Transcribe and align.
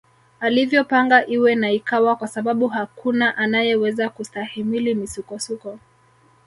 Alivyopanga 0.39 1.25
iwe 1.27 1.55
na 1.55 1.71
ikawa 1.71 2.15
kwasababu 2.15 2.67
hakuna 2.67 3.37
anayeweza 3.37 4.09
kustahimili 4.09 4.95
misukosuko 4.95 5.79